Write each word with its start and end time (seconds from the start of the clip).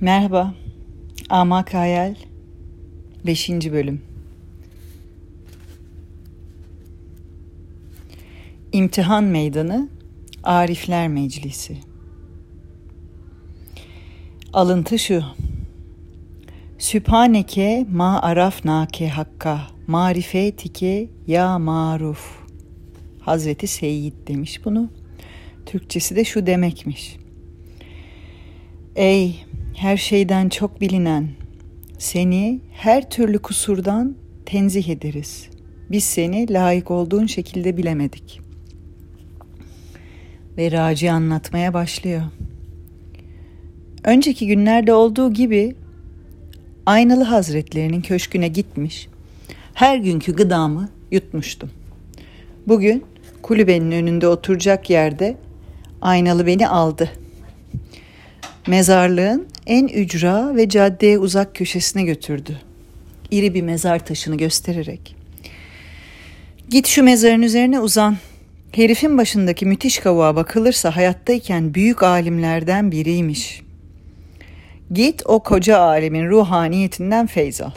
Merhaba. 0.00 0.54
Amak 1.30 1.74
Hayal 1.74 2.14
5. 3.26 3.50
bölüm. 3.50 4.02
İmtihan 8.72 9.24
Meydanı 9.24 9.88
Arifler 10.42 11.08
Meclisi. 11.08 11.76
Alıntı 14.52 14.98
şu. 14.98 15.22
Sübhaneke 16.78 17.86
ma 17.90 18.22
arafnake 18.22 19.08
hakka 19.08 19.60
marifetike 19.86 21.08
ya 21.26 21.58
maruf. 21.58 22.38
Hazreti 23.20 23.66
Seyyid 23.66 24.28
demiş 24.28 24.64
bunu. 24.64 24.90
Türkçesi 25.66 26.16
de 26.16 26.24
şu 26.24 26.46
demekmiş. 26.46 27.16
Ey 28.96 29.46
her 29.76 29.96
şeyden 29.96 30.48
çok 30.48 30.80
bilinen, 30.80 31.28
seni 31.98 32.60
her 32.72 33.10
türlü 33.10 33.38
kusurdan 33.38 34.16
tenzih 34.46 34.88
ederiz. 34.88 35.48
Biz 35.90 36.04
seni 36.04 36.52
layık 36.52 36.90
olduğun 36.90 37.26
şekilde 37.26 37.76
bilemedik. 37.76 38.40
Ve 40.56 40.72
Raci 40.72 41.10
anlatmaya 41.10 41.74
başlıyor. 41.74 42.22
Önceki 44.04 44.46
günlerde 44.46 44.92
olduğu 44.92 45.32
gibi 45.32 45.76
Aynalı 46.86 47.24
Hazretlerinin 47.24 48.00
köşküne 48.00 48.48
gitmiş, 48.48 49.08
her 49.74 49.98
günkü 49.98 50.36
gıdamı 50.36 50.88
yutmuştum. 51.10 51.70
Bugün 52.68 53.04
kulübenin 53.42 53.92
önünde 53.92 54.28
oturacak 54.28 54.90
yerde 54.90 55.36
Aynalı 56.00 56.46
beni 56.46 56.68
aldı. 56.68 57.10
Mezarlığın 58.66 59.46
en 59.66 59.88
ücra 59.88 60.56
ve 60.56 60.68
caddeye 60.68 61.18
uzak 61.18 61.54
köşesine 61.54 62.02
götürdü. 62.02 62.60
İri 63.30 63.54
bir 63.54 63.62
mezar 63.62 64.06
taşını 64.06 64.36
göstererek. 64.36 65.16
Git 66.70 66.86
şu 66.86 67.02
mezarın 67.02 67.42
üzerine 67.42 67.80
uzan. 67.80 68.16
Herifin 68.72 69.18
başındaki 69.18 69.66
müthiş 69.66 69.98
kavuğa 69.98 70.36
bakılırsa 70.36 70.96
hayattayken 70.96 71.74
büyük 71.74 72.02
alimlerden 72.02 72.92
biriymiş. 72.92 73.62
Git 74.92 75.22
o 75.24 75.42
koca 75.42 75.78
alemin 75.78 76.28
ruhaniyetinden 76.28 77.26
feyz 77.26 77.60
al. 77.60 77.70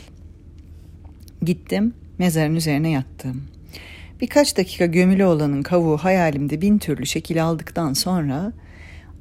Gittim, 1.42 1.94
mezarın 2.18 2.56
üzerine 2.56 2.90
yattım. 2.90 3.44
Birkaç 4.22 4.58
dakika 4.58 4.86
gömülü 4.86 5.26
olanın 5.26 5.64
kavuğu 5.64 5.98
hayalimde 5.98 6.62
bin 6.62 6.78
türlü 6.78 7.06
şekil 7.06 7.44
aldıktan 7.44 7.94
sonra 7.94 8.54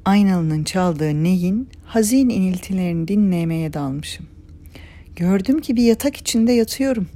Aynalı'nın 0.09 0.63
çaldığı 0.63 1.23
neyin 1.23 1.69
hazin 1.85 2.29
iniltilerini 2.29 3.07
dinlemeye 3.07 3.73
dalmışım. 3.73 4.27
Gördüm 5.15 5.61
ki 5.61 5.75
bir 5.75 5.83
yatak 5.83 6.17
içinde 6.17 6.51
yatıyorum. 6.51 7.07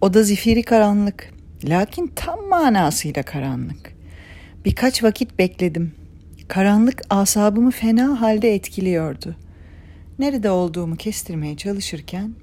Oda 0.00 0.22
zifiri 0.22 0.62
karanlık. 0.62 1.34
Lakin 1.64 2.12
tam 2.16 2.48
manasıyla 2.48 3.22
karanlık. 3.22 3.94
Birkaç 4.64 5.04
vakit 5.04 5.38
bekledim. 5.38 5.92
Karanlık 6.48 7.02
asabımı 7.10 7.70
fena 7.70 8.20
halde 8.20 8.54
etkiliyordu. 8.54 9.36
Nerede 10.18 10.50
olduğumu 10.50 10.96
kestirmeye 10.96 11.56
çalışırken 11.56 12.34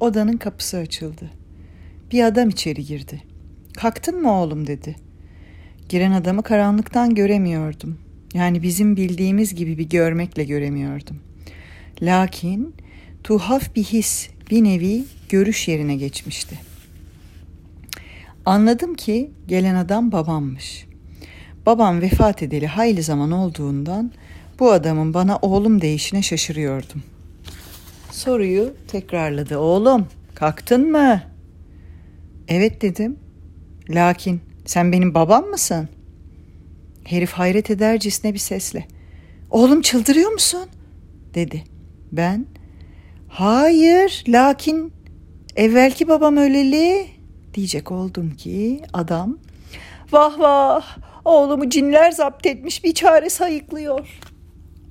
odanın 0.00 0.36
kapısı 0.36 0.76
açıldı. 0.76 1.30
Bir 2.12 2.24
adam 2.24 2.48
içeri 2.48 2.84
girdi. 2.84 3.22
Kalktın 3.76 4.22
mı 4.22 4.32
oğlum 4.32 4.66
dedi. 4.66 4.96
Giren 5.88 6.12
adamı 6.12 6.42
karanlıktan 6.42 7.14
göremiyordum. 7.14 8.03
Yani 8.34 8.62
bizim 8.62 8.96
bildiğimiz 8.96 9.54
gibi 9.54 9.78
bir 9.78 9.88
görmekle 9.88 10.44
göremiyordum. 10.44 11.16
Lakin 12.02 12.74
tuhaf 13.24 13.74
bir 13.76 13.84
his, 13.84 14.28
bir 14.50 14.64
nevi 14.64 15.04
görüş 15.28 15.68
yerine 15.68 15.96
geçmişti. 15.96 16.58
Anladım 18.46 18.94
ki 18.94 19.30
gelen 19.48 19.74
adam 19.74 20.12
babammış. 20.12 20.86
Babam 21.66 22.00
vefat 22.00 22.42
edeli 22.42 22.66
hayli 22.66 23.02
zaman 23.02 23.30
olduğundan 23.30 24.12
bu 24.58 24.72
adamın 24.72 25.14
bana 25.14 25.36
oğlum 25.36 25.80
deyişine 25.80 26.22
şaşırıyordum. 26.22 27.02
Soruyu 28.10 28.74
tekrarladı. 28.88 29.58
Oğlum, 29.58 30.06
kalktın 30.34 30.90
mı? 30.90 31.22
Evet 32.48 32.82
dedim. 32.82 33.16
Lakin 33.88 34.40
sen 34.66 34.92
benim 34.92 35.14
babam 35.14 35.44
mısın? 35.44 35.88
Herif 37.04 37.32
hayret 37.32 37.70
edercesine 37.70 38.34
bir 38.34 38.38
sesle. 38.38 38.86
Oğlum 39.50 39.82
çıldırıyor 39.82 40.30
musun? 40.30 40.68
dedi. 41.34 41.64
Ben 42.12 42.46
hayır 43.28 44.24
lakin 44.28 44.92
evvelki 45.56 46.08
babam 46.08 46.36
öleli 46.36 47.06
diyecek 47.54 47.92
oldum 47.92 48.30
ki 48.30 48.82
adam 48.92 49.38
vah 50.12 50.38
vah 50.38 50.98
oğlumu 51.24 51.70
cinler 51.70 52.10
zapt 52.10 52.46
etmiş 52.46 52.84
bir 52.84 52.94
çare 52.94 53.30
sayıklıyor. 53.30 54.20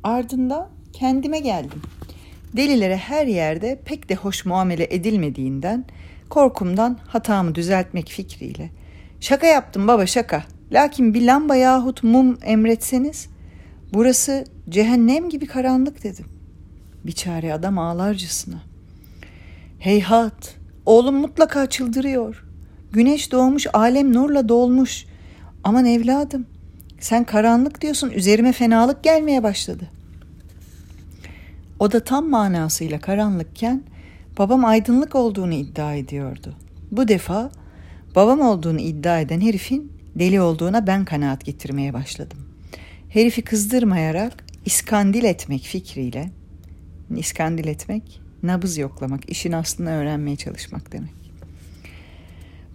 Ardından 0.03 0.69
kendime 0.93 1.39
geldim. 1.39 1.81
Delilere 2.53 2.97
her 2.97 3.27
yerde 3.27 3.79
pek 3.85 4.09
de 4.09 4.15
hoş 4.15 4.45
muamele 4.45 4.87
edilmediğinden 4.89 5.85
korkumdan 6.29 6.99
hatamı 7.07 7.55
düzeltmek 7.55 8.09
fikriyle 8.09 8.69
şaka 9.19 9.47
yaptım 9.47 9.87
baba 9.87 10.05
şaka 10.05 10.43
Lakin 10.73 11.13
bir 11.13 11.21
lamba 11.21 11.55
yahut 11.55 12.03
mum 12.03 12.37
emretseniz 12.43 13.27
burası 13.93 14.45
cehennem 14.69 15.29
gibi 15.29 15.45
karanlık 15.45 16.03
dedim. 16.03 16.25
Biçare 17.03 17.53
adam 17.53 17.77
ağlarcasına. 17.77 18.61
Heyhat, 19.79 20.55
oğlum 20.85 21.15
mutlaka 21.15 21.65
çıldırıyor. 21.65 22.45
Güneş 22.91 23.31
doğmuş, 23.31 23.67
alem 23.73 24.13
nurla 24.13 24.49
dolmuş. 24.49 25.05
Aman 25.63 25.85
evladım, 25.85 26.45
sen 26.99 27.23
karanlık 27.23 27.81
diyorsun, 27.81 28.09
üzerime 28.09 28.53
fenalık 28.53 29.03
gelmeye 29.03 29.43
başladı. 29.43 29.89
O 31.79 31.91
da 31.91 31.99
tam 31.99 32.29
manasıyla 32.29 32.99
karanlıkken 32.99 33.83
babam 34.37 34.65
aydınlık 34.65 35.15
olduğunu 35.15 35.53
iddia 35.53 35.93
ediyordu. 35.95 36.55
Bu 36.91 37.07
defa 37.07 37.51
babam 38.15 38.41
olduğunu 38.41 38.79
iddia 38.79 39.19
eden 39.19 39.41
herifin 39.41 39.91
deli 40.15 40.41
olduğuna 40.41 40.87
ben 40.87 41.05
kanaat 41.05 41.45
getirmeye 41.45 41.93
başladım. 41.93 42.37
Herifi 43.09 43.41
kızdırmayarak 43.41 44.43
iskandil 44.65 45.23
etmek 45.23 45.61
fikriyle, 45.61 46.29
iskandil 47.15 47.67
etmek, 47.67 48.21
nabız 48.43 48.77
yoklamak, 48.77 49.29
işin 49.29 49.51
aslını 49.51 49.91
öğrenmeye 49.91 50.35
çalışmak 50.35 50.91
demek. 50.91 51.11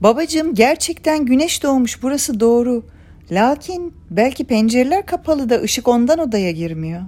Babacığım 0.01 0.55
gerçekten 0.55 1.27
güneş 1.27 1.63
doğmuş 1.63 2.03
burası 2.03 2.41
doğru. 2.41 2.87
Lakin 3.31 3.95
belki 4.11 4.45
pencereler 4.45 5.07
kapalı 5.07 5.51
da 5.51 5.61
ışık 5.61 5.89
ondan 5.89 6.19
odaya 6.19 6.51
girmiyor. 6.51 7.03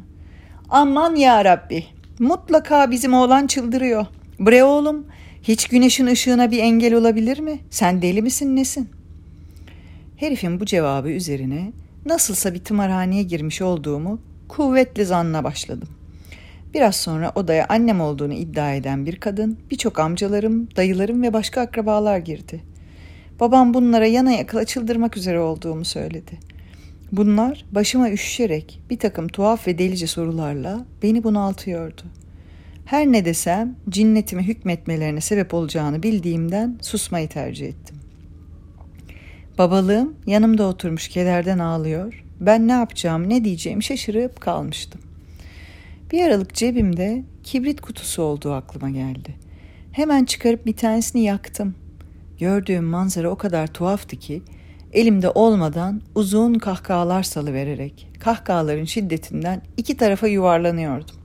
Aman 0.70 1.14
ya 1.14 1.44
Rabbi 1.44 1.84
mutlaka 2.18 2.90
bizim 2.90 3.14
oğlan 3.14 3.46
çıldırıyor. 3.46 4.06
Bre 4.40 4.64
oğlum 4.64 5.06
hiç 5.42 5.68
güneşin 5.68 6.06
ışığına 6.06 6.50
bir 6.50 6.58
engel 6.58 6.94
olabilir 6.94 7.38
mi? 7.38 7.58
Sen 7.70 8.02
deli 8.02 8.22
misin 8.22 8.56
nesin?'' 8.56 8.99
Herifin 10.20 10.60
bu 10.60 10.64
cevabı 10.64 11.10
üzerine 11.10 11.72
nasılsa 12.06 12.54
bir 12.54 12.64
tımarhaneye 12.64 13.22
girmiş 13.22 13.62
olduğumu 13.62 14.20
kuvvetli 14.48 15.04
zanna 15.04 15.44
başladım. 15.44 15.88
Biraz 16.74 16.96
sonra 16.96 17.32
odaya 17.34 17.66
annem 17.68 18.00
olduğunu 18.00 18.32
iddia 18.32 18.74
eden 18.74 19.06
bir 19.06 19.16
kadın, 19.16 19.58
birçok 19.70 19.98
amcalarım, 19.98 20.68
dayılarım 20.76 21.22
ve 21.22 21.32
başka 21.32 21.60
akrabalar 21.60 22.18
girdi. 22.18 22.60
Babam 23.40 23.74
bunlara 23.74 24.06
yana 24.06 24.32
yakıla 24.32 24.64
çıldırmak 24.64 25.16
üzere 25.16 25.40
olduğumu 25.40 25.84
söyledi. 25.84 26.38
Bunlar 27.12 27.64
başıma 27.72 28.10
üşüşerek 28.10 28.80
bir 28.90 28.98
takım 28.98 29.28
tuhaf 29.28 29.66
ve 29.66 29.78
delice 29.78 30.06
sorularla 30.06 30.84
beni 31.02 31.24
bunaltıyordu. 31.24 32.02
Her 32.84 33.06
ne 33.06 33.24
desem 33.24 33.76
cinnetime 33.88 34.42
hükmetmelerine 34.42 35.20
sebep 35.20 35.54
olacağını 35.54 36.02
bildiğimden 36.02 36.78
susmayı 36.80 37.28
tercih 37.28 37.66
ettim. 37.66 37.99
Babalığım 39.58 40.14
yanımda 40.26 40.66
oturmuş 40.66 41.08
kederden 41.08 41.58
ağlıyor. 41.58 42.24
Ben 42.40 42.68
ne 42.68 42.72
yapacağım, 42.72 43.28
ne 43.28 43.44
diyeceğimi 43.44 43.84
şaşırıp 43.84 44.40
kalmıştım. 44.40 45.00
Bir 46.12 46.24
aralık 46.24 46.54
cebimde 46.54 47.22
kibrit 47.44 47.80
kutusu 47.80 48.22
olduğu 48.22 48.52
aklıma 48.52 48.90
geldi. 48.90 49.34
Hemen 49.92 50.24
çıkarıp 50.24 50.66
bir 50.66 50.76
tanesini 50.76 51.22
yaktım. 51.22 51.74
Gördüğüm 52.38 52.84
manzara 52.84 53.30
o 53.30 53.36
kadar 53.36 53.66
tuhaftı 53.66 54.16
ki 54.16 54.42
elimde 54.92 55.30
olmadan 55.30 56.02
uzun 56.14 56.54
kahkahalar 56.54 57.22
salıvererek 57.22 58.08
kahkahaların 58.20 58.84
şiddetinden 58.84 59.62
iki 59.76 59.96
tarafa 59.96 60.26
yuvarlanıyordum. 60.26 61.16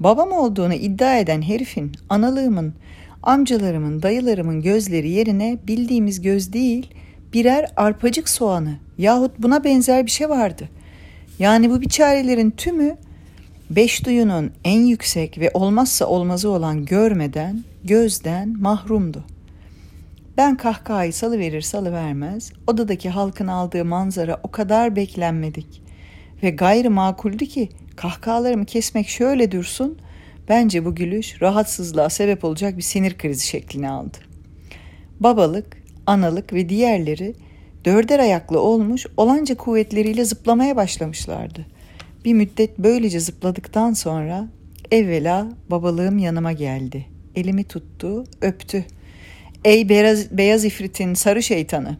Babam 0.00 0.32
olduğunu 0.32 0.74
iddia 0.74 1.18
eden 1.18 1.42
herifin 1.42 1.92
analığımın, 2.08 2.74
amcalarımın, 3.22 4.02
dayılarımın 4.02 4.62
gözleri 4.62 5.10
yerine 5.10 5.58
bildiğimiz 5.66 6.22
göz 6.22 6.52
değil, 6.52 6.90
birer 7.32 7.70
arpacık 7.76 8.28
soğanı 8.28 8.76
yahut 8.98 9.38
buna 9.38 9.64
benzer 9.64 10.06
bir 10.06 10.10
şey 10.10 10.28
vardı. 10.28 10.68
Yani 11.38 11.70
bu 11.70 11.80
biçarelerin 11.80 12.50
tümü 12.50 12.96
Beş 13.70 14.06
duyunun 14.06 14.52
en 14.64 14.80
yüksek 14.80 15.38
ve 15.38 15.50
olmazsa 15.54 16.06
olmazı 16.06 16.50
olan 16.50 16.84
görmeden, 16.84 17.64
gözden 17.84 18.60
mahrumdu. 18.60 19.24
Ben 20.36 20.56
kahkahayı 20.56 21.12
salıverir 21.12 21.60
salıvermez, 21.60 22.52
odadaki 22.66 23.10
halkın 23.10 23.46
aldığı 23.46 23.84
manzara 23.84 24.40
o 24.42 24.50
kadar 24.50 24.96
beklenmedik 24.96 25.82
ve 26.42 26.50
gayrı 26.50 26.90
makuldü 26.90 27.46
ki 27.46 27.68
kahkahalarımı 27.96 28.64
kesmek 28.64 29.08
şöyle 29.08 29.52
dursun, 29.52 29.98
bence 30.48 30.84
bu 30.84 30.94
gülüş 30.94 31.42
rahatsızlığa 31.42 32.10
sebep 32.10 32.44
olacak 32.44 32.76
bir 32.76 32.82
sinir 32.82 33.18
krizi 33.18 33.46
şeklini 33.46 33.90
aldı. 33.90 34.18
Babalık, 35.20 35.82
analık 36.06 36.52
ve 36.52 36.68
diğerleri 36.68 37.34
dörder 37.84 38.18
ayaklı 38.18 38.60
olmuş 38.60 39.06
olanca 39.16 39.56
kuvvetleriyle 39.56 40.24
zıplamaya 40.24 40.76
başlamışlardı. 40.76 41.66
Bir 42.24 42.34
müddet 42.34 42.78
böylece 42.78 43.20
zıpladıktan 43.20 43.92
sonra 43.92 44.48
evvela 44.90 45.48
babalığım 45.70 46.18
yanıma 46.18 46.52
geldi. 46.52 47.06
Elimi 47.34 47.64
tuttu, 47.64 48.24
öptü. 48.40 48.84
Ey 49.64 49.88
beyaz, 49.88 50.38
beyaz 50.38 50.64
ifritin 50.64 51.14
sarı 51.14 51.42
şeytanı, 51.42 51.96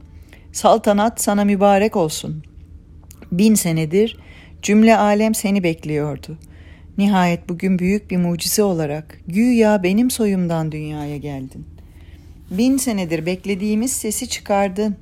saltanat 0.53 1.20
sana 1.20 1.44
mübarek 1.44 1.97
olsun. 1.97 2.43
Bin 3.32 3.55
senedir 3.55 4.17
cümle 4.62 4.97
alem 4.97 5.35
seni 5.35 5.62
bekliyordu. 5.62 6.38
Nihayet 6.99 7.49
bugün 7.49 7.79
büyük 7.79 8.11
bir 8.11 8.17
mucize 8.17 8.62
olarak 8.62 9.20
güya 9.26 9.82
benim 9.82 10.11
soyumdan 10.11 10.73
dünyaya 10.73 11.17
geldin. 11.17 11.75
Bin 12.50 12.76
senedir 12.76 13.26
beklediğimiz 13.26 13.93
sesi 13.93 14.28
çıkardın. 14.28 14.96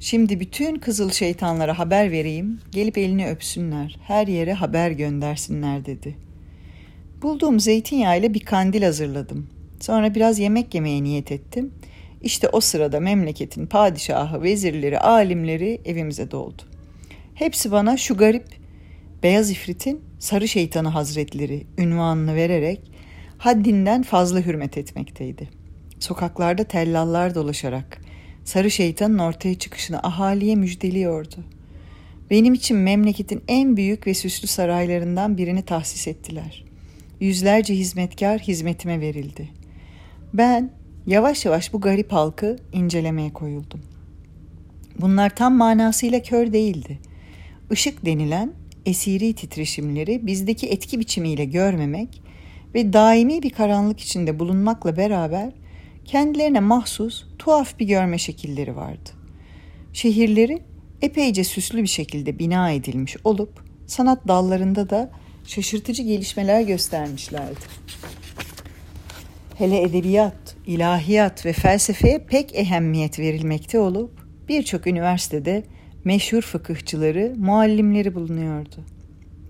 Şimdi 0.00 0.40
bütün 0.40 0.76
kızıl 0.76 1.10
şeytanlara 1.10 1.78
haber 1.78 2.10
vereyim, 2.10 2.60
gelip 2.70 2.98
elini 2.98 3.28
öpsünler, 3.28 3.98
her 4.06 4.26
yere 4.26 4.52
haber 4.52 4.90
göndersinler 4.90 5.86
dedi. 5.86 6.16
Bulduğum 7.22 7.60
zeytinyağı 7.60 8.18
ile 8.18 8.34
bir 8.34 8.40
kandil 8.40 8.82
hazırladım. 8.82 9.46
Sonra 9.80 10.14
biraz 10.14 10.38
yemek 10.38 10.74
yemeye 10.74 11.02
niyet 11.04 11.32
ettim. 11.32 11.74
İşte 12.22 12.48
o 12.48 12.60
sırada 12.60 13.00
memleketin 13.00 13.66
padişahı, 13.66 14.42
vezirleri, 14.42 14.98
alimleri 14.98 15.80
evimize 15.84 16.30
doldu. 16.30 16.62
Hepsi 17.34 17.72
bana 17.72 17.96
şu 17.96 18.16
garip 18.16 18.46
beyaz 19.22 19.50
ifritin 19.50 20.00
sarı 20.18 20.48
şeytanı 20.48 20.88
hazretleri 20.88 21.66
ünvanını 21.78 22.34
vererek 22.34 22.80
haddinden 23.38 24.02
fazla 24.02 24.40
hürmet 24.40 24.78
etmekteydi. 24.78 25.59
Sokaklarda 26.00 26.64
tellallar 26.64 27.34
dolaşarak 27.34 28.00
sarı 28.44 28.70
şeytanın 28.70 29.18
ortaya 29.18 29.54
çıkışını 29.54 29.98
ahaliye 30.02 30.56
müjdeliyordu. 30.56 31.44
Benim 32.30 32.54
için 32.54 32.76
memleketin 32.76 33.42
en 33.48 33.76
büyük 33.76 34.06
ve 34.06 34.14
süslü 34.14 34.48
saraylarından 34.48 35.38
birini 35.38 35.62
tahsis 35.62 36.08
ettiler. 36.08 36.64
Yüzlerce 37.20 37.74
hizmetkar 37.74 38.40
hizmetime 38.40 39.00
verildi. 39.00 39.48
Ben 40.34 40.70
yavaş 41.06 41.44
yavaş 41.44 41.72
bu 41.72 41.80
garip 41.80 42.12
halkı 42.12 42.56
incelemeye 42.72 43.32
koyuldum. 43.32 43.80
Bunlar 45.00 45.36
tam 45.36 45.56
manasıyla 45.56 46.22
kör 46.22 46.52
değildi. 46.52 46.98
Işık 47.70 48.06
denilen 48.06 48.52
esiri 48.86 49.32
titreşimleri 49.34 50.26
bizdeki 50.26 50.66
etki 50.68 51.00
biçimiyle 51.00 51.44
görmemek 51.44 52.22
ve 52.74 52.92
daimi 52.92 53.42
bir 53.42 53.50
karanlık 53.50 54.00
içinde 54.00 54.38
bulunmakla 54.38 54.96
beraber 54.96 55.52
kendilerine 56.10 56.60
mahsus 56.60 57.24
tuhaf 57.38 57.78
bir 57.78 57.86
görme 57.86 58.18
şekilleri 58.18 58.76
vardı. 58.76 59.10
Şehirleri 59.92 60.62
epeyce 61.02 61.44
süslü 61.44 61.82
bir 61.82 61.88
şekilde 61.88 62.38
bina 62.38 62.70
edilmiş 62.70 63.16
olup 63.24 63.64
sanat 63.86 64.28
dallarında 64.28 64.90
da 64.90 65.10
şaşırtıcı 65.46 66.02
gelişmeler 66.02 66.62
göstermişlerdi. 66.62 67.60
Hele 69.58 69.82
edebiyat, 69.82 70.56
ilahiyat 70.66 71.46
ve 71.46 71.52
felsefeye 71.52 72.18
pek 72.18 72.54
ehemmiyet 72.54 73.18
verilmekte 73.18 73.78
olup 73.78 74.10
birçok 74.48 74.86
üniversitede 74.86 75.64
meşhur 76.04 76.42
fıkıhçıları, 76.42 77.34
muallimleri 77.38 78.14
bulunuyordu. 78.14 78.84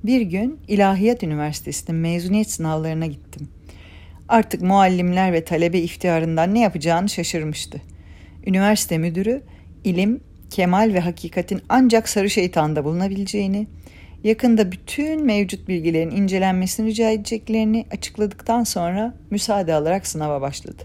Bir 0.05 0.21
gün 0.21 0.59
İlahiyat 0.69 1.23
Üniversitesi'nin 1.23 1.99
mezuniyet 1.99 2.51
sınavlarına 2.51 3.07
gittim. 3.07 3.49
Artık 4.31 4.63
muallimler 4.63 5.33
ve 5.33 5.45
talebe 5.45 5.79
iftiharından 5.79 6.55
ne 6.55 6.61
yapacağını 6.61 7.09
şaşırmıştı. 7.09 7.81
Üniversite 8.47 8.99
müdürü 8.99 9.43
ilim, 9.85 10.21
kemal 10.51 10.91
ve 10.95 11.01
hakikatin 11.01 11.63
ancak 11.69 12.09
sarı 12.09 12.31
şeytanda 12.31 12.85
bulunabileceğini, 12.85 13.67
yakında 14.25 14.73
bütün 14.73 15.27
mevcut 15.27 15.69
bilgilerin 15.69 16.11
incelenmesini 16.11 16.87
rica 16.87 17.11
edeceklerini 17.11 17.87
açıkladıktan 17.91 18.65
sonra 18.65 19.15
müsaade 19.31 19.75
alarak 19.75 20.07
sınava 20.07 20.41
başladı. 20.41 20.83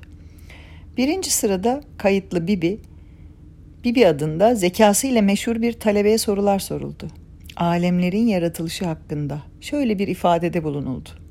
Birinci 0.97 1.31
sırada 1.31 1.81
kayıtlı 1.97 2.47
Bibi, 2.47 2.80
Bibi 3.83 4.07
adında 4.07 4.56
zekasıyla 4.56 5.21
meşhur 5.21 5.62
bir 5.62 5.74
talebeye 5.74 6.18
sorular 6.18 6.59
soruldu. 6.59 7.07
Alemlerin 7.56 8.27
yaratılışı 8.27 8.86
hakkında 8.86 9.42
şöyle 9.62 10.00
bir 10.00 10.07
ifadede 10.07 10.63
bulunuldu. 10.63 11.25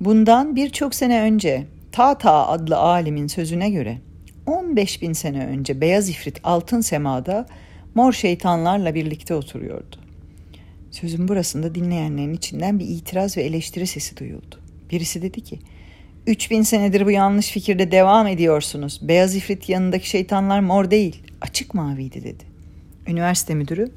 Bundan 0.00 0.56
birçok 0.56 0.94
sene 0.94 1.20
önce 1.20 1.66
Tata 1.92 2.46
adlı 2.46 2.76
alimin 2.76 3.26
sözüne 3.26 3.70
göre 3.70 3.98
15 4.46 5.02
bin 5.02 5.12
sene 5.12 5.46
önce 5.46 5.80
beyaz 5.80 6.08
ifrit 6.08 6.40
altın 6.44 6.80
semada 6.80 7.46
mor 7.94 8.12
şeytanlarla 8.12 8.94
birlikte 8.94 9.34
oturuyordu. 9.34 9.96
Sözün 10.90 11.28
burasında 11.28 11.74
dinleyenlerin 11.74 12.34
içinden 12.34 12.78
bir 12.78 12.88
itiraz 12.88 13.36
ve 13.36 13.42
eleştiri 13.42 13.86
sesi 13.86 14.16
duyuldu. 14.16 14.60
Birisi 14.90 15.22
dedi 15.22 15.40
ki, 15.40 15.58
3000 16.26 16.62
senedir 16.62 17.06
bu 17.06 17.10
yanlış 17.10 17.50
fikirde 17.50 17.92
devam 17.92 18.26
ediyorsunuz. 18.26 19.00
Beyaz 19.02 19.36
ifrit 19.36 19.68
yanındaki 19.68 20.08
şeytanlar 20.08 20.60
mor 20.60 20.90
değil, 20.90 21.22
açık 21.40 21.74
maviydi 21.74 22.24
dedi. 22.24 22.44
Üniversite 23.06 23.54
müdürü 23.54 23.90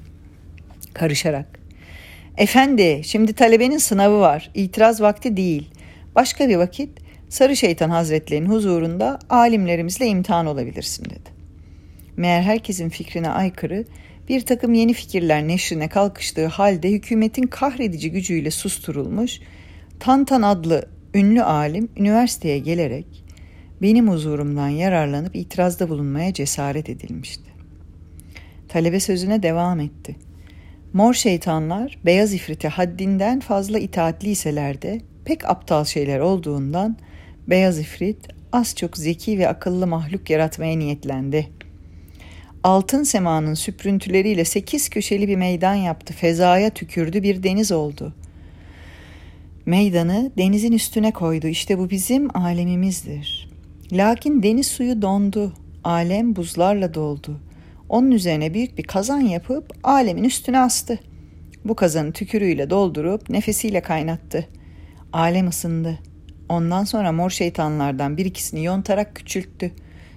karışarak. 0.93 1.59
Efendi, 2.37 3.01
şimdi 3.03 3.33
talebenin 3.33 3.77
sınavı 3.77 4.19
var. 4.19 4.51
İtiraz 4.53 5.01
vakti 5.01 5.37
değil. 5.37 5.69
Başka 6.15 6.49
bir 6.49 6.55
vakit 6.55 6.89
Sarı 7.29 7.55
Şeytan 7.55 7.89
Hazretlerinin 7.89 8.49
huzurunda 8.49 9.19
alimlerimizle 9.29 10.07
imtihan 10.07 10.45
olabilirsin 10.45 11.05
dedi. 11.05 11.29
Meğer 12.17 12.41
herkesin 12.41 12.89
fikrine 12.89 13.29
aykırı 13.29 13.85
bir 14.29 14.41
takım 14.41 14.73
yeni 14.73 14.93
fikirler 14.93 15.47
neşrine 15.47 15.87
kalkıştığı 15.87 16.47
halde 16.47 16.91
hükümetin 16.91 17.43
kahredici 17.43 18.11
gücüyle 18.11 18.51
susturulmuş, 18.51 19.39
Tantan 19.99 20.41
adlı 20.41 20.85
ünlü 21.13 21.43
alim 21.43 21.89
üniversiteye 21.97 22.59
gelerek 22.59 23.23
benim 23.81 24.09
huzurumdan 24.09 24.69
yararlanıp 24.69 25.35
itirazda 25.35 25.89
bulunmaya 25.89 26.33
cesaret 26.33 26.89
edilmişti. 26.89 27.49
Talebe 28.67 28.99
sözüne 28.99 29.43
devam 29.43 29.79
etti. 29.79 30.15
Mor 30.93 31.13
şeytanlar 31.13 31.99
beyaz 32.05 32.33
ifrite 32.33 32.67
haddinden 32.67 33.39
fazla 33.39 33.79
itaatliyseler 33.79 34.81
de 34.81 35.01
pek 35.29 35.49
aptal 35.49 35.85
şeyler 35.85 36.19
olduğundan 36.19 36.97
beyaz 37.47 37.79
ifrit 37.79 38.17
az 38.53 38.75
çok 38.75 38.97
zeki 38.97 39.39
ve 39.39 39.47
akıllı 39.47 39.87
mahluk 39.87 40.29
yaratmaya 40.29 40.77
niyetlendi. 40.77 41.47
Altın 42.63 43.03
semanın 43.03 43.53
süprüntüleriyle 43.53 44.45
sekiz 44.45 44.89
köşeli 44.89 45.27
bir 45.27 45.35
meydan 45.35 45.73
yaptı. 45.73 46.13
Fezaya 46.13 46.69
tükürdü 46.69 47.23
bir 47.23 47.43
deniz 47.43 47.71
oldu. 47.71 48.13
Meydanı 49.65 50.31
denizin 50.37 50.71
üstüne 50.71 51.11
koydu. 51.11 51.47
İşte 51.47 51.77
bu 51.77 51.89
bizim 51.89 52.37
alemimizdir. 52.37 53.49
Lakin 53.91 54.43
deniz 54.43 54.67
suyu 54.67 55.01
dondu. 55.01 55.53
Alem 55.83 56.35
buzlarla 56.35 56.93
doldu. 56.93 57.39
Onun 57.89 58.11
üzerine 58.11 58.53
büyük 58.53 58.77
bir 58.77 58.83
kazan 58.83 59.21
yapıp 59.21 59.73
alemin 59.83 60.23
üstüne 60.23 60.59
astı. 60.59 60.99
Bu 61.65 61.75
kazanı 61.75 62.11
tükürüğüyle 62.11 62.69
doldurup 62.69 63.29
nefesiyle 63.29 63.81
kaynattı. 63.81 64.47
Alem 65.13 65.47
ısındı. 65.47 65.99
Ondan 66.49 66.83
sonra 66.83 67.11
mor 67.11 67.29
şeytanlardan 67.29 68.17
bir 68.17 68.25
ikisini 68.25 68.63
yontarak 68.63 69.15
küçülttü. 69.15 69.71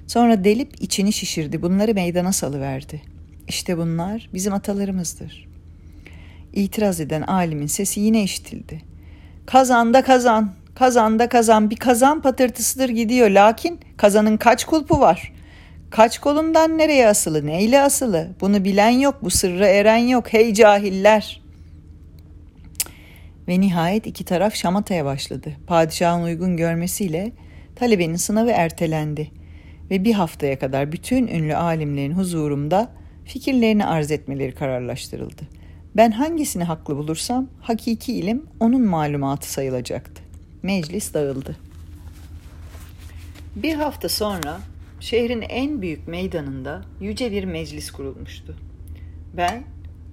Sonra 0.06 0.44
delip 0.44 0.82
içini 0.82 1.12
şişirdi. 1.12 1.62
Bunları 1.62 1.94
meydana 1.94 2.32
salıverdi. 2.32 3.02
İşte 3.48 3.78
bunlar 3.78 4.30
bizim 4.34 4.52
atalarımızdır. 4.52 5.48
İtiraz 6.52 7.00
eden 7.00 7.22
alimin 7.22 7.66
sesi 7.66 8.00
yine 8.00 8.22
işitildi. 8.22 8.82
Kazan 9.46 9.94
da 9.94 10.02
kazan, 10.02 10.52
kazan 10.74 11.18
da 11.18 11.28
kazan. 11.28 11.70
Bir 11.70 11.76
kazan 11.76 12.22
patırtısıdır 12.22 12.88
gidiyor. 12.88 13.30
Lakin 13.30 13.80
kazanın 13.96 14.36
kaç 14.36 14.64
kulpu 14.64 15.00
var? 15.00 15.32
Kaç 15.90 16.18
kolundan 16.18 16.78
nereye 16.78 17.08
asılı, 17.08 17.46
neyle 17.46 17.80
asılı? 17.80 18.28
Bunu 18.40 18.64
bilen 18.64 18.90
yok, 18.90 19.18
bu 19.22 19.30
sırra 19.30 19.66
eren 19.66 19.96
yok. 19.96 20.32
Hey 20.32 20.54
cahiller!'' 20.54 21.41
Ve 23.52 23.60
nihayet 23.60 24.06
iki 24.06 24.24
taraf 24.24 24.54
şamataya 24.54 25.04
başladı. 25.04 25.52
Padişahın 25.66 26.22
uygun 26.22 26.56
görmesiyle 26.56 27.32
talebenin 27.76 28.16
sınavı 28.16 28.50
ertelendi 28.50 29.30
ve 29.90 30.04
bir 30.04 30.12
haftaya 30.12 30.58
kadar 30.58 30.92
bütün 30.92 31.26
ünlü 31.26 31.56
alimlerin 31.56 32.12
huzurumda 32.12 32.92
fikirlerini 33.24 33.86
arz 33.86 34.10
etmeleri 34.10 34.54
kararlaştırıldı. 34.54 35.42
Ben 35.96 36.10
hangisini 36.10 36.64
haklı 36.64 36.96
bulursam 36.96 37.48
hakiki 37.60 38.14
ilim 38.14 38.46
onun 38.60 38.82
malumatı 38.82 39.52
sayılacaktı. 39.52 40.22
Meclis 40.62 41.14
dağıldı. 41.14 41.56
Bir 43.56 43.74
hafta 43.74 44.08
sonra 44.08 44.60
şehrin 45.00 45.42
en 45.48 45.82
büyük 45.82 46.08
meydanında 46.08 46.82
yüce 47.00 47.32
bir 47.32 47.44
meclis 47.44 47.90
kurulmuştu. 47.90 48.56
Ben 49.36 49.64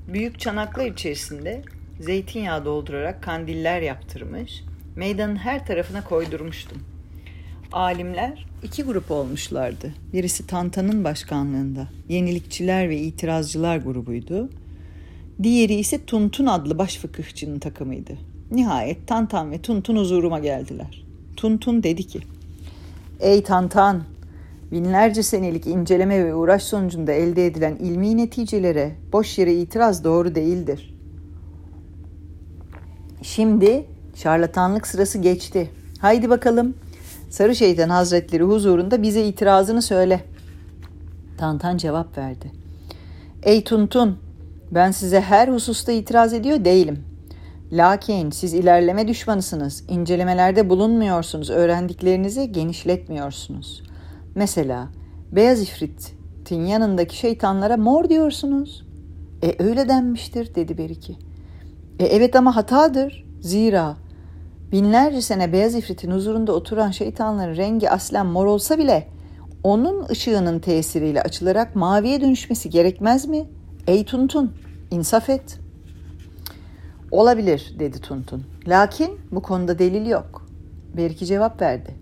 büyük 0.08 0.39
çanaklar 0.39 0.86
içerisinde 0.86 1.63
zeytinyağı 1.99 2.65
doldurarak 2.65 3.23
kandiller 3.23 3.81
yaptırmış, 3.81 4.63
meydanın 4.95 5.35
her 5.35 5.65
tarafına 5.65 6.03
koydurmuştum. 6.03 6.77
Alimler 7.71 8.45
iki 8.63 8.83
grup 8.83 9.11
olmuşlardı. 9.11 9.93
Birisi 10.13 10.47
Tantan'ın 10.47 11.03
başkanlığında 11.03 11.87
yenilikçiler 12.09 12.89
ve 12.89 12.97
itirazcılar 12.97 13.77
grubuydu. 13.77 14.49
Diğeri 15.43 15.73
ise 15.73 16.05
Tuntun 16.05 16.45
adlı 16.45 16.77
baş 16.77 16.97
fıkıhçının 16.97 17.59
takımıydı. 17.59 18.13
Nihayet 18.51 19.07
Tantan 19.07 19.51
ve 19.51 19.61
Tuntun 19.61 19.97
huzuruma 19.97 20.39
geldiler. 20.39 21.03
Tuntun 21.37 21.83
dedi 21.83 22.07
ki, 22.07 22.19
Ey 23.19 23.43
Tantan, 23.43 24.03
binlerce 24.71 25.23
senelik 25.23 25.67
inceleme 25.67 26.25
ve 26.25 26.35
uğraş 26.35 26.63
sonucunda 26.63 27.11
elde 27.11 27.45
edilen 27.45 27.75
ilmi 27.75 28.17
neticelere 28.17 28.95
boş 29.13 29.37
yere 29.37 29.53
itiraz 29.53 30.03
doğru 30.03 30.35
değildir. 30.35 30.98
Şimdi 33.21 33.85
şarlatanlık 34.15 34.88
sırası 34.88 35.17
geçti. 35.17 35.71
Haydi 35.99 36.29
bakalım 36.29 36.75
Sarı 37.29 37.55
Şeytan 37.55 37.89
Hazretleri 37.89 38.43
huzurunda 38.43 39.01
bize 39.01 39.25
itirazını 39.25 39.81
söyle. 39.81 40.21
Tantan 41.38 41.77
cevap 41.77 42.17
verdi. 42.17 42.51
Ey 43.43 43.63
Tuntun, 43.63 44.17
ben 44.71 44.91
size 44.91 45.21
her 45.21 45.47
hususta 45.47 45.91
itiraz 45.91 46.33
ediyor 46.33 46.65
değilim. 46.65 47.03
Lakin 47.71 48.29
siz 48.29 48.53
ilerleme 48.53 49.07
düşmanısınız, 49.07 49.83
incelemelerde 49.89 50.69
bulunmuyorsunuz, 50.69 51.49
öğrendiklerinizi 51.49 52.51
genişletmiyorsunuz. 52.51 53.83
Mesela 54.35 54.88
beyaz 55.31 55.61
ifritin 55.61 56.65
yanındaki 56.65 57.17
şeytanlara 57.17 57.77
mor 57.77 58.09
diyorsunuz. 58.09 58.85
E 59.43 59.63
öyle 59.63 59.89
denmiştir 59.89 60.55
dedi 60.55 60.77
Beriki. 60.77 61.28
E 61.99 62.05
evet 62.05 62.35
ama 62.35 62.55
hatadır. 62.55 63.25
Zira 63.41 63.97
binlerce 64.71 65.21
sene 65.21 65.53
beyaz 65.53 65.75
ifritin 65.75 66.11
huzurunda 66.11 66.53
oturan 66.53 66.91
şeytanların 66.91 67.55
rengi 67.57 67.89
aslen 67.89 68.25
mor 68.25 68.45
olsa 68.45 68.77
bile 68.77 69.07
onun 69.63 70.05
ışığının 70.09 70.59
tesiriyle 70.59 71.21
açılarak 71.21 71.75
maviye 71.75 72.21
dönüşmesi 72.21 72.69
gerekmez 72.69 73.25
mi? 73.25 73.49
Ey 73.87 74.05
Tuntun, 74.05 74.53
insaf 74.91 75.29
et. 75.29 75.59
Olabilir 77.11 77.75
dedi 77.79 78.01
Tuntun. 78.01 78.43
Lakin 78.67 79.19
bu 79.31 79.41
konuda 79.41 79.79
delil 79.79 80.05
yok. 80.05 80.45
Beriki 80.97 81.25
cevap 81.25 81.61
verdi. 81.61 81.95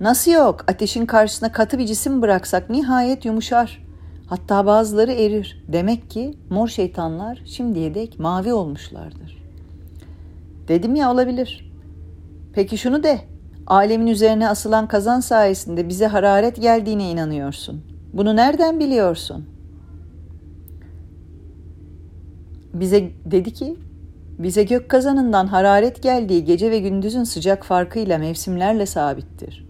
Nasıl 0.00 0.30
yok? 0.30 0.64
Ateşin 0.68 1.06
karşısına 1.06 1.52
katı 1.52 1.78
bir 1.78 1.86
cisim 1.86 2.22
bıraksak 2.22 2.70
nihayet 2.70 3.24
yumuşar. 3.24 3.84
Hatta 4.26 4.66
bazıları 4.66 5.12
erir. 5.12 5.64
Demek 5.68 6.10
ki 6.10 6.34
mor 6.50 6.68
şeytanlar 6.68 7.42
şimdiye 7.46 7.94
dek 7.94 8.18
mavi 8.18 8.52
olmuşlardır. 8.52 9.37
Dedim 10.68 10.94
ya 10.94 11.12
olabilir. 11.12 11.72
Peki 12.52 12.78
şunu 12.78 13.02
de. 13.02 13.20
Alemin 13.66 14.06
üzerine 14.06 14.48
asılan 14.48 14.88
kazan 14.88 15.20
sayesinde 15.20 15.88
bize 15.88 16.06
hararet 16.06 16.56
geldiğine 16.60 17.10
inanıyorsun. 17.10 17.84
Bunu 18.12 18.36
nereden 18.36 18.80
biliyorsun? 18.80 19.46
Bize 22.74 23.10
dedi 23.24 23.52
ki 23.52 23.76
bize 24.38 24.62
gök 24.62 24.88
kazanından 24.88 25.46
hararet 25.46 26.02
geldiği 26.02 26.44
gece 26.44 26.70
ve 26.70 26.78
gündüzün 26.78 27.24
sıcak 27.24 27.64
farkıyla 27.64 28.18
mevsimlerle 28.18 28.86
sabittir. 28.86 29.66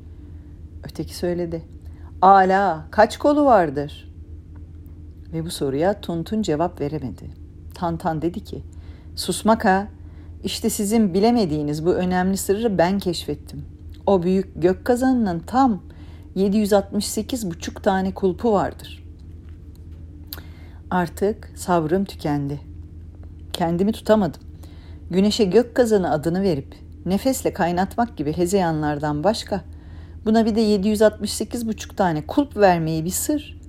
Öteki 0.85 1.17
söyledi. 1.17 1.63
Ala 2.23 2.85
kaç 2.91 3.19
kolu 3.19 3.45
vardır? 3.45 4.13
Ve 5.33 5.45
bu 5.45 5.51
soruya 5.51 6.01
Tuntun 6.01 6.43
cevap 6.43 6.81
veremedi. 6.81 7.31
Tantan 7.75 8.23
dedi 8.23 8.45
ki, 8.45 8.63
susmak 9.17 9.65
ha, 9.65 9.89
işte 10.45 10.71
sizin 10.71 11.15
bilemediğiniz 11.15 11.87
bu 11.87 11.95
önemli 11.95 12.37
sırrı 12.37 12.79
ben 12.79 12.99
keşfettim. 12.99 13.65
O 14.07 14.23
büyük 14.23 14.63
gök 14.63 14.85
kazanının 14.85 15.41
tam 15.41 15.83
768 16.35 17.51
buçuk 17.51 17.83
tane 17.83 18.15
kulpu 18.15 18.53
vardır. 18.53 19.05
Artık 20.91 21.53
sabrım 21.57 22.05
tükendi. 22.05 22.61
Kendimi 23.53 23.93
tutamadım. 23.93 24.41
Güneşe 25.11 25.45
gök 25.45 25.75
kazanı 25.75 26.11
adını 26.11 26.43
verip 26.43 26.75
nefesle 27.07 27.53
kaynatmak 27.53 28.17
gibi 28.17 28.33
hezeyanlardan 28.33 29.25
başka 29.25 29.61
buna 30.25 30.47
bir 30.47 30.55
de 30.55 30.61
768 30.61 31.69
buçuk 31.69 31.97
tane 31.97 32.27
kulp 32.27 32.57
vermeyi 32.57 33.05
bir 33.05 33.11
sır 33.11 33.61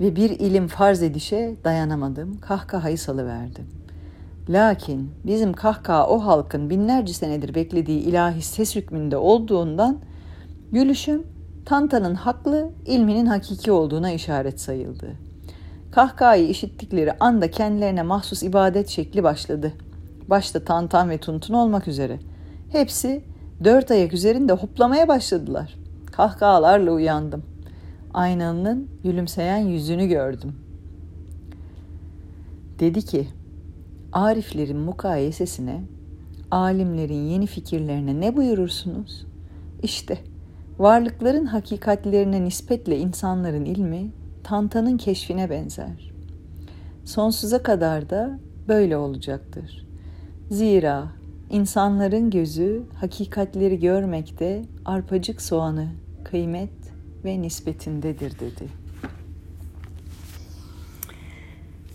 ve 0.00 0.16
bir 0.16 0.30
ilim 0.30 0.68
farz 0.68 1.02
edişe 1.02 1.56
dayanamadım. 1.64 2.40
Kahkahayı 2.40 2.98
salıverdim. 2.98 3.83
Lakin 4.48 5.10
bizim 5.26 5.52
kahkaha 5.52 6.08
o 6.08 6.18
halkın 6.18 6.70
binlerce 6.70 7.12
senedir 7.12 7.54
beklediği 7.54 8.00
ilahi 8.00 8.42
ses 8.42 8.76
hükmünde 8.76 9.16
olduğundan 9.16 9.98
gülüşüm 10.72 11.26
Tanta'nın 11.66 12.14
haklı, 12.14 12.70
ilminin 12.86 13.26
hakiki 13.26 13.72
olduğuna 13.72 14.12
işaret 14.12 14.60
sayıldı. 14.60 15.12
Kahkahayı 15.92 16.48
işittikleri 16.48 17.12
anda 17.20 17.50
kendilerine 17.50 18.02
mahsus 18.02 18.42
ibadet 18.42 18.88
şekli 18.88 19.22
başladı. 19.22 19.72
Başta 20.28 20.64
Tantan 20.64 21.10
ve 21.10 21.18
Tuntun 21.18 21.54
olmak 21.54 21.88
üzere. 21.88 22.18
Hepsi 22.72 23.24
dört 23.64 23.90
ayak 23.90 24.12
üzerinde 24.12 24.52
hoplamaya 24.52 25.08
başladılar. 25.08 25.74
Kahkahalarla 26.12 26.92
uyandım. 26.92 27.42
Aynanın 28.14 28.88
gülümseyen 29.02 29.58
yüzünü 29.58 30.06
gördüm. 30.06 30.52
Dedi 32.80 33.02
ki, 33.02 33.28
Ariflerin 34.14 34.76
mukayesesine, 34.76 35.82
alimlerin 36.50 37.28
yeni 37.28 37.46
fikirlerine 37.46 38.20
ne 38.20 38.36
buyurursunuz? 38.36 39.26
İşte 39.82 40.18
varlıkların 40.78 41.46
hakikatlerine 41.46 42.44
nispetle 42.44 42.98
insanların 42.98 43.64
ilmi 43.64 44.10
Tanta'nın 44.44 44.96
keşfine 44.96 45.50
benzer. 45.50 46.12
Sonsuza 47.04 47.62
kadar 47.62 48.10
da 48.10 48.38
böyle 48.68 48.96
olacaktır. 48.96 49.86
Zira 50.50 51.08
insanların 51.50 52.30
gözü 52.30 52.82
hakikatleri 53.00 53.80
görmekte 53.80 54.62
arpacık 54.84 55.42
soğanı 55.42 55.88
kıymet 56.24 56.72
ve 57.24 57.42
nispetindedir 57.42 58.38
dedi. 58.38 58.68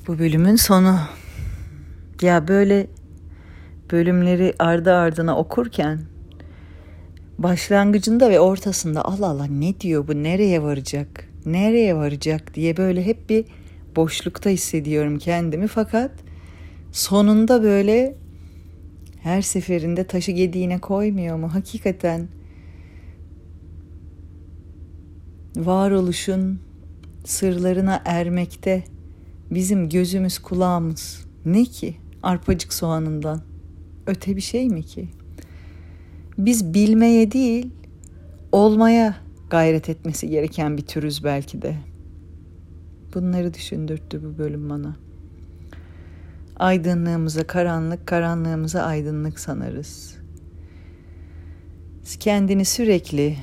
Bu 0.07 0.19
bölümün 0.19 0.55
sonu. 0.55 0.95
Ya 2.21 2.47
böyle 2.47 2.87
bölümleri 3.91 4.53
ardı 4.59 4.93
ardına 4.93 5.37
okurken 5.37 5.99
başlangıcında 7.37 8.29
ve 8.29 8.39
ortasında 8.39 9.05
Allah 9.05 9.27
Allah 9.27 9.45
ne 9.45 9.79
diyor 9.79 10.07
bu? 10.07 10.23
Nereye 10.23 10.63
varacak? 10.63 11.25
Nereye 11.45 11.95
varacak? 11.95 12.53
diye 12.53 12.77
böyle 12.77 13.05
hep 13.05 13.29
bir 13.29 13.45
boşlukta 13.95 14.49
hissediyorum 14.49 15.17
kendimi. 15.17 15.67
Fakat 15.67 16.11
sonunda 16.91 17.63
böyle 17.63 18.15
her 19.21 19.41
seferinde 19.41 20.03
taşı 20.03 20.31
gediğine 20.31 20.79
koymuyor 20.79 21.37
mu? 21.37 21.53
Hakikaten 21.53 22.27
varoluşun 25.55 26.59
sırlarına 27.25 28.01
ermekte 28.05 28.83
bizim 29.51 29.89
gözümüz 29.89 30.39
kulağımız 30.39 31.25
ne 31.45 31.65
ki 31.65 31.95
arpacık 32.23 32.73
soğanından 32.73 33.41
öte 34.07 34.35
bir 34.35 34.41
şey 34.41 34.69
mi 34.69 34.83
ki? 34.83 35.09
Biz 36.37 36.73
bilmeye 36.73 37.31
değil 37.31 37.71
olmaya 38.51 39.15
gayret 39.49 39.89
etmesi 39.89 40.29
gereken 40.29 40.77
bir 40.77 40.81
türüz 40.81 41.23
belki 41.23 41.61
de. 41.61 41.75
Bunları 43.13 43.53
düşündürttü 43.53 44.23
bu 44.23 44.37
bölüm 44.37 44.69
bana. 44.69 44.95
Aydınlığımıza 46.55 47.47
karanlık, 47.47 48.07
karanlığımıza 48.07 48.81
aydınlık 48.81 49.39
sanarız. 49.39 50.15
Kendini 52.19 52.65
sürekli 52.65 53.37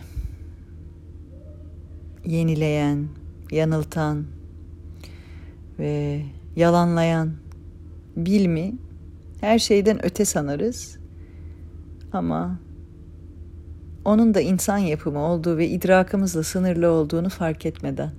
yenileyen, 2.25 3.09
yanıltan 3.51 4.25
ve 5.79 6.23
yalanlayan 6.57 7.33
bilmi 8.17 8.75
her 9.41 9.59
şeyden 9.59 10.05
öte 10.05 10.25
sanarız. 10.25 10.99
Ama 12.13 12.59
onun 14.05 14.35
da 14.35 14.41
insan 14.41 14.79
yapımı 14.79 15.19
olduğu 15.19 15.57
ve 15.57 15.69
idrakımızla 15.69 16.43
sınırlı 16.43 16.91
olduğunu 16.91 17.29
fark 17.29 17.67
etmeden. 17.67 18.11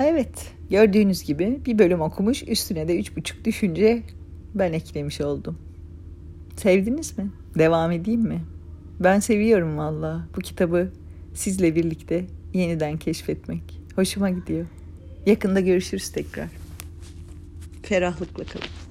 Evet, 0.00 0.54
Gördüğünüz 0.70 1.22
gibi 1.22 1.60
bir 1.66 1.78
bölüm 1.78 2.00
okumuş 2.00 2.42
üstüne 2.42 2.88
de 2.88 2.98
üç 2.98 3.16
buçuk 3.16 3.44
düşünce 3.44 4.02
ben 4.54 4.72
eklemiş 4.72 5.20
oldum. 5.20 5.58
Sevdiniz 6.56 7.18
mi? 7.18 7.30
Devam 7.58 7.92
edeyim 7.92 8.20
mi? 8.20 8.40
Ben 9.00 9.20
seviyorum 9.20 9.78
valla 9.78 10.26
bu 10.36 10.40
kitabı 10.40 10.92
sizle 11.34 11.74
birlikte 11.74 12.24
yeniden 12.54 12.96
keşfetmek. 12.96 13.80
Hoşuma 13.96 14.30
gidiyor. 14.30 14.66
Yakında 15.26 15.60
görüşürüz 15.60 16.08
tekrar. 16.08 16.63
Ferahlıkla 17.84 18.44
kalın. 18.44 18.83